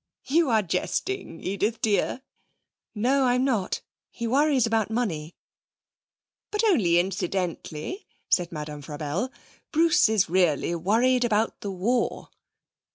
'You 0.25 0.49
are 0.49 0.63
jesting, 0.63 1.41
Edith 1.41 1.79
dear.' 1.79 2.23
'No, 2.95 3.25
I'm 3.25 3.43
not. 3.45 3.81
He 4.09 4.25
worries 4.25 4.65
about 4.65 4.89
money.' 4.89 5.35
'But 6.49 6.63
only 6.63 6.97
incidentally,' 6.97 8.07
said 8.27 8.51
Madame 8.51 8.81
Frabelle. 8.81 9.31
'Bruce 9.71 10.09
is 10.09 10.27
really 10.27 10.73
worried 10.73 11.23
about 11.23 11.61
the 11.61 11.69
war.' 11.69 12.29